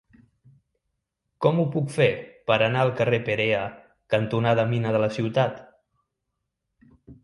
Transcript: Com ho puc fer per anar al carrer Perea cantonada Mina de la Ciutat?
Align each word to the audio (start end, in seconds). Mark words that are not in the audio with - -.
Com 1.45 1.59
ho 1.59 1.65
puc 1.75 1.91
fer 1.99 2.09
per 2.51 2.57
anar 2.69 2.83
al 2.87 2.95
carrer 3.03 3.21
Perea 3.31 3.63
cantonada 4.17 4.69
Mina 4.75 4.99
de 4.99 5.07
la 5.09 5.15
Ciutat? 5.23 5.65